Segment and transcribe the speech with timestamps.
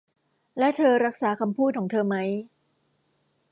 [0.57, 2.29] และเธอรักษาคำพูดของเธอมั้ย